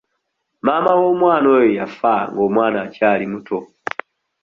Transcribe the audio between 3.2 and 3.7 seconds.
muto.